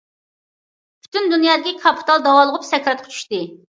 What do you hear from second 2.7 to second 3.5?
سەكراتقا چۈشتى.